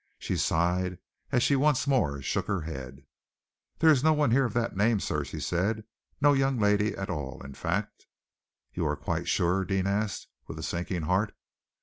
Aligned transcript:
She 0.17 0.35
sighed 0.35 0.97
as 1.31 1.43
she 1.43 1.55
once 1.55 1.85
more 1.85 2.23
shook 2.23 2.47
her 2.47 2.61
head. 2.61 3.05
"There 3.77 3.91
is 3.91 4.03
no 4.03 4.13
one 4.13 4.31
here 4.31 4.45
of 4.45 4.55
that 4.55 4.75
name, 4.75 4.99
sir," 4.99 5.23
she 5.23 5.39
said, 5.39 5.83
"no 6.19 6.33
young 6.33 6.57
lady 6.57 6.95
at 6.97 7.11
all, 7.11 7.39
in 7.43 7.53
fact." 7.53 8.07
"You 8.73 8.87
are 8.87 8.95
quite 8.97 9.27
sure?" 9.27 9.63
Deane 9.63 9.85
asked, 9.85 10.25
with 10.47 10.57
a 10.57 10.63
sinking 10.63 11.03
heart. 11.03 11.35